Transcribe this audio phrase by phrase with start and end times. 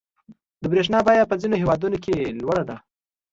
[0.61, 2.77] •د برېښنا بیه په ځینو هېوادونو کې لوړه ده.